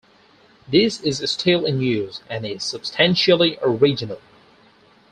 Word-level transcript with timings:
This 0.67 0.99
is 1.01 1.21
still 1.29 1.63
in 1.63 1.79
use 1.79 2.21
and 2.27 2.43
is 2.43 2.63
substantially 2.63 3.59
original. 3.61 4.19